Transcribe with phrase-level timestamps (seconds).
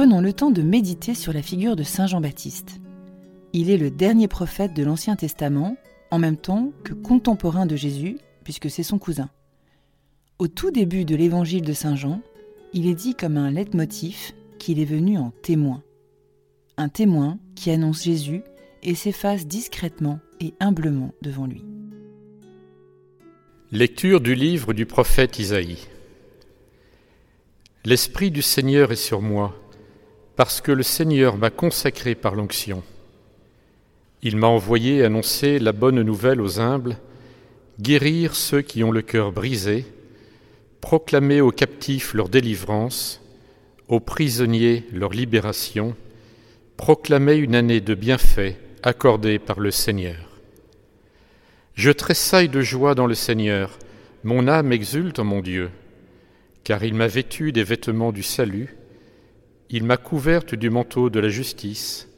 [0.00, 2.80] prenons le temps de méditer sur la figure de Saint Jean-Baptiste.
[3.52, 5.76] Il est le dernier prophète de l'Ancien Testament,
[6.10, 9.28] en même temps que contemporain de Jésus, puisque c'est son cousin.
[10.38, 12.22] Au tout début de l'évangile de Saint Jean,
[12.72, 15.82] il est dit comme un leitmotiv qu'il est venu en témoin.
[16.78, 18.40] Un témoin qui annonce Jésus
[18.82, 21.62] et s'efface discrètement et humblement devant lui.
[23.70, 25.88] Lecture du livre du prophète Isaïe.
[27.84, 29.59] L'Esprit du Seigneur est sur moi,
[30.40, 32.82] parce que le Seigneur m'a consacré par l'onction.
[34.22, 36.96] Il m'a envoyé annoncer la bonne nouvelle aux humbles,
[37.78, 39.84] guérir ceux qui ont le cœur brisé,
[40.80, 43.20] proclamer aux captifs leur délivrance,
[43.88, 45.94] aux prisonniers leur libération,
[46.78, 50.40] proclamer une année de bienfaits accordée par le Seigneur.
[51.74, 53.78] Je tressaille de joie dans le Seigneur,
[54.24, 55.68] mon âme exulte en mon Dieu
[56.64, 58.76] car il m'a vêtu des vêtements du salut,
[59.72, 62.08] il m'a couverte du manteau de la justice,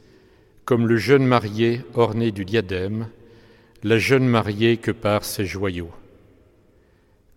[0.65, 3.07] comme le jeune marié orné du diadème,
[3.83, 5.91] la jeune mariée que par ses joyaux.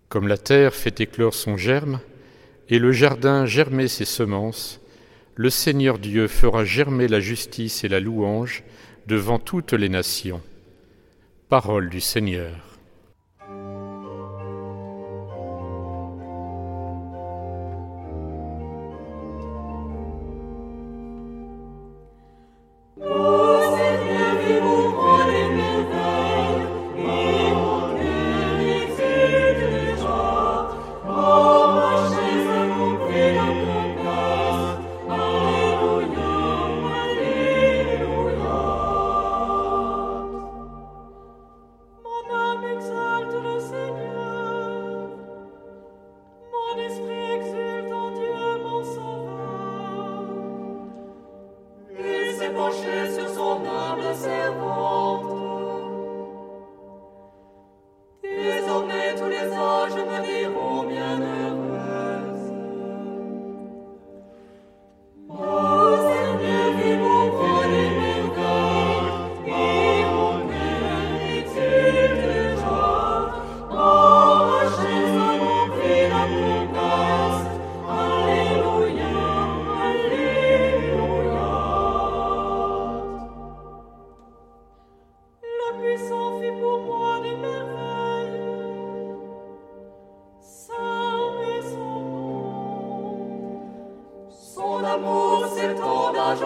[0.09, 1.99] Comme la terre fait éclore son germe,
[2.67, 4.81] et le jardin germer ses semences,
[5.35, 8.63] le Seigneur Dieu fera germer la justice et la louange
[9.05, 10.41] devant toutes les nations.
[11.47, 12.76] Parole du Seigneur.
[85.79, 88.41] Puissant fit pour moi des merveilles,
[90.41, 90.73] sa
[91.37, 93.59] vie son nom,
[94.29, 96.41] son amour, c'est ton âge.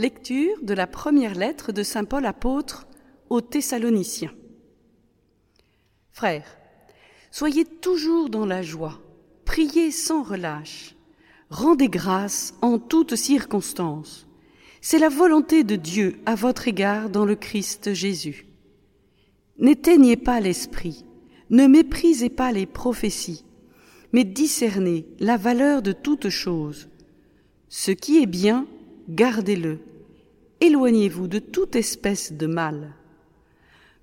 [0.00, 2.86] De la première lettre de Saint Paul apôtre
[3.28, 4.32] aux Thessaloniciens.
[6.10, 6.56] Frères,
[7.30, 8.98] soyez toujours dans la joie,
[9.44, 10.94] priez sans relâche,
[11.50, 14.26] rendez grâce en toutes circonstances.
[14.80, 18.46] C'est la volonté de Dieu à votre égard dans le Christ Jésus.
[19.58, 21.04] N'éteignez pas l'esprit,
[21.50, 23.44] ne méprisez pas les prophéties,
[24.14, 26.88] mais discernez la valeur de toutes choses.
[27.68, 28.66] Ce qui est bien,
[29.10, 29.78] gardez-le
[30.60, 32.94] éloignez-vous de toute espèce de mal.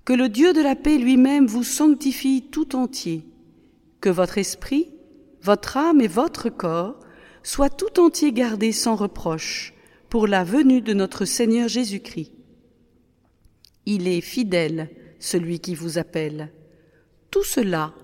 [0.04, 3.26] Que le Dieu de la paix lui-même vous sanctifie tout entier,
[4.00, 4.90] que votre esprit,
[5.42, 6.98] votre âme et votre corps
[7.42, 9.74] soient tout entiers gardés sans reproche
[10.08, 12.32] pour la venue de notre Seigneur Jésus-Christ.
[13.86, 16.52] Il est fidèle, celui qui vous appelle.
[17.30, 17.94] Tout cela,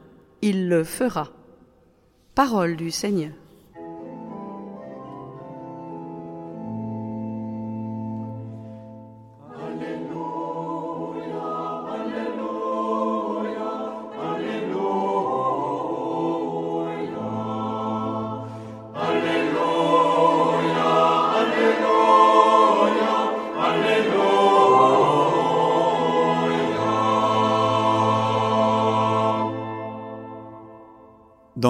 [0.42, 1.32] il le fera.
[2.34, 3.32] Parole du Seigneur.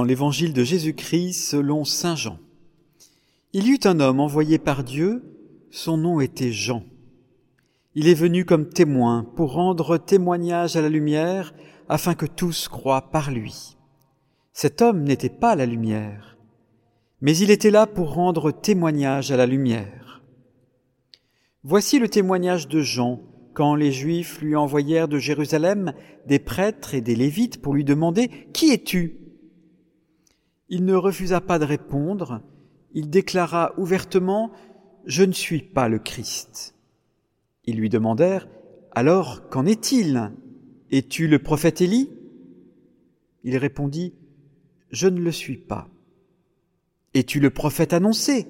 [0.04, 2.38] L'évangile de Jésus-Christ selon Saint Jean.
[3.52, 5.22] Il y eut un homme envoyé par Dieu,
[5.70, 6.82] son nom était Jean.
[7.94, 11.54] Il est venu comme témoin pour rendre témoignage à la lumière
[11.88, 13.76] afin que tous croient par lui.
[14.52, 16.36] Cet homme n'était pas la lumière,
[17.20, 20.22] mais il était là pour rendre témoignage à la lumière.
[21.62, 23.20] Voici le témoignage de Jean
[23.54, 25.94] quand les Juifs lui envoyèrent de Jérusalem
[26.26, 29.23] des prêtres et des Lévites pour lui demander Qui es-tu?
[30.68, 32.40] Il ne refusa pas de répondre,
[32.94, 34.52] il déclara ouvertement
[35.04, 36.74] Je ne suis pas le Christ.
[37.64, 38.48] Ils lui demandèrent
[38.92, 40.32] Alors qu'en est-il?
[40.90, 42.10] Es-tu le prophète Élie?
[43.42, 44.14] Il répondit
[44.90, 45.88] Je ne le suis pas.
[47.12, 48.46] Es-tu le prophète annoncé?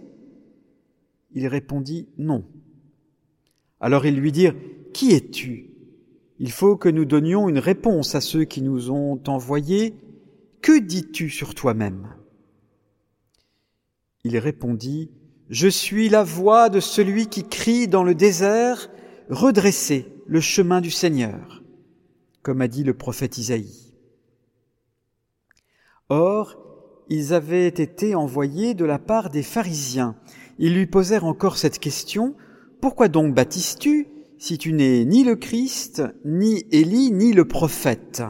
[1.32, 2.44] Il répondit Non.
[3.80, 4.54] Alors ils lui dirent
[4.92, 5.70] Qui es-tu?
[6.38, 9.94] Il faut que nous donnions une réponse à ceux qui nous ont envoyés.
[10.64, 12.08] Que dis-tu sur toi-même?
[14.24, 15.10] Il répondit
[15.50, 18.88] Je suis la voix de celui qui crie dans le désert
[19.28, 21.62] Redressez le chemin du Seigneur,
[22.40, 23.92] comme a dit le prophète Isaïe.
[26.08, 26.56] Or,
[27.10, 30.16] ils avaient été envoyés de la part des pharisiens.
[30.58, 32.36] Ils lui posèrent encore cette question
[32.80, 34.08] pourquoi donc baptises-tu
[34.38, 38.22] si tu n'es ni le Christ, ni Élie, ni le prophète?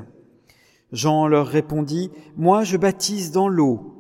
[0.95, 3.95] Jean leur répondit, Moi je baptise dans l'eau,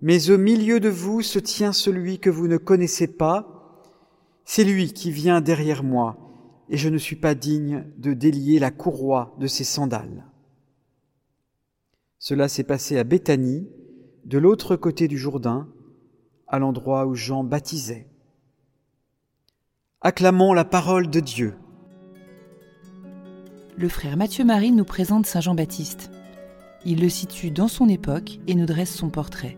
[0.00, 3.82] mais au milieu de vous se tient celui que vous ne connaissez pas,
[4.44, 6.16] c'est lui qui vient derrière moi,
[6.68, 10.24] et je ne suis pas digne de délier la courroie de ses sandales.
[12.18, 13.68] Cela s'est passé à Béthanie,
[14.24, 15.68] de l'autre côté du Jourdain,
[16.46, 18.06] à l'endroit où Jean baptisait.
[20.00, 21.54] Acclamons la parole de Dieu.
[23.78, 26.10] Le frère Mathieu Marie nous présente Saint Jean-Baptiste.
[26.84, 29.56] Il le situe dans son époque et nous dresse son portrait.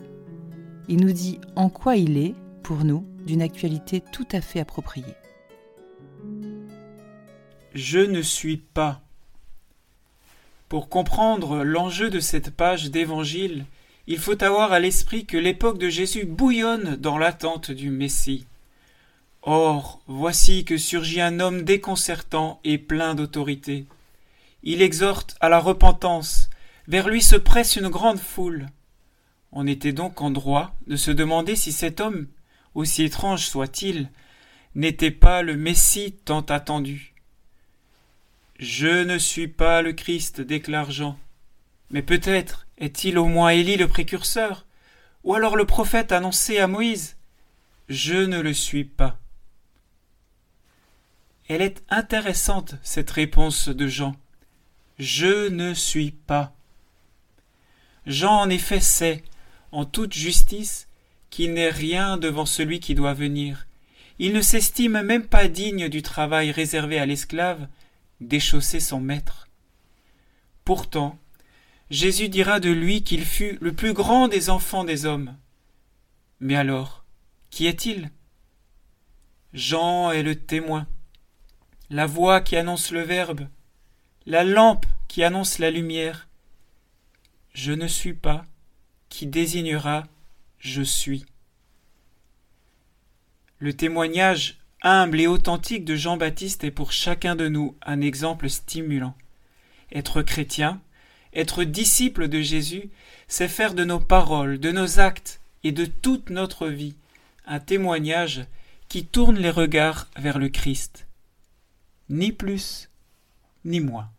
[0.89, 5.17] Il nous dit en quoi il est, pour nous, d'une actualité tout à fait appropriée.
[7.75, 9.03] Je ne suis pas.
[10.69, 13.65] Pour comprendre l'enjeu de cette page d'évangile,
[14.07, 18.47] il faut avoir à l'esprit que l'époque de Jésus bouillonne dans l'attente du Messie.
[19.43, 23.87] Or, voici que surgit un homme déconcertant et plein d'autorité.
[24.67, 26.49] Il exhorte à la repentance,
[26.89, 28.67] vers lui se presse une grande foule.
[29.53, 32.29] On était donc en droit de se demander si cet homme,
[32.75, 34.09] aussi étrange soit-il,
[34.75, 37.15] n'était pas le Messie tant attendu.
[38.59, 41.19] Je ne suis pas le Christ, déclare Jean.
[41.91, 44.65] Mais peut-être est-il au moins Élie le précurseur,
[45.25, 47.17] ou alors le prophète annoncé à Moïse.
[47.91, 49.19] Je ne le suis pas.
[51.49, 54.17] Elle est intéressante, cette réponse de Jean.
[54.99, 56.55] Je ne suis pas.
[58.07, 59.25] Jean en effet sait,
[59.73, 60.89] en toute justice,
[61.31, 63.67] qu'il n'est rien devant celui qui doit venir.
[64.19, 67.67] Il ne s'estime même pas digne du travail réservé à l'esclave
[68.21, 69.49] déchausser son maître.
[70.65, 71.19] Pourtant,
[71.91, 75.37] Jésus dira de lui qu'il fut le plus grand des enfants des hommes.
[76.41, 77.05] Mais alors,
[77.51, 78.11] qui est-il?
[79.53, 80.87] Jean est le témoin
[81.91, 83.47] la voix qui annonce le Verbe,
[84.27, 86.29] la lampe qui annonce la lumière.
[87.53, 88.45] Je ne suis pas,
[89.09, 90.05] qui désignera
[90.59, 91.27] je suis.
[93.59, 99.15] Le témoignage humble et authentique de Jean-Baptiste est pour chacun de nous un exemple stimulant.
[99.93, 100.81] Être chrétien,
[101.33, 102.91] être disciple de Jésus,
[103.29, 106.97] c'est faire de nos paroles, de nos actes et de toute notre vie
[107.47, 108.47] un témoignage
[108.89, 111.07] qui tourne les regards vers le Christ
[112.09, 112.89] ni plus
[113.65, 114.15] ni a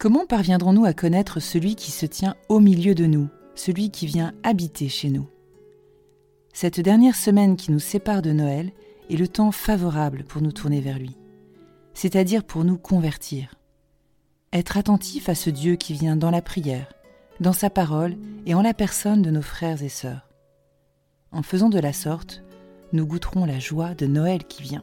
[0.00, 4.32] Comment parviendrons-nous à connaître celui qui se tient au milieu de nous, celui qui vient
[4.42, 5.28] habiter chez nous?
[6.54, 8.72] Cette dernière semaine qui nous sépare de Noël
[9.10, 11.18] est le temps favorable pour nous tourner vers lui,
[11.92, 13.56] c'est-à-dire pour nous convertir.
[14.54, 16.90] Être attentif à ce Dieu qui vient dans la prière,
[17.38, 18.16] dans sa parole
[18.46, 20.30] et en la personne de nos frères et sœurs.
[21.30, 22.42] En faisant de la sorte,
[22.94, 24.82] nous goûterons la joie de Noël qui vient.